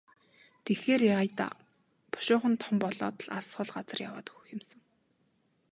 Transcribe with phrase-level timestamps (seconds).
[0.65, 1.53] Тэгэхээр яая даа,
[2.11, 4.79] бушуухан том болоод л алс хол газар яваад өгөх юм сан.